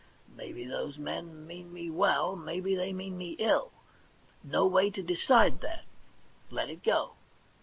Maybe 0.35 0.65
those 0.65 0.97
men 0.97 1.45
mean 1.45 1.71
me 1.71 1.91
well, 1.91 2.35
maybe 2.35 2.73
they 2.75 2.91
mean 2.91 3.19
me 3.19 3.35
ill; 3.37 3.71
no 4.43 4.65
way 4.65 4.89
to 4.89 5.03
decide 5.03 5.61
that— 5.61 5.83
let 6.49 6.71
it 6.71 6.81
go. 6.83 7.17